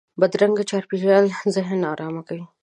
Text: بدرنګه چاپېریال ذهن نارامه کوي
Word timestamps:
بدرنګه 0.19 0.63
چاپېریال 0.69 1.25
ذهن 1.55 1.77
نارامه 1.85 2.21
کوي 2.27 2.45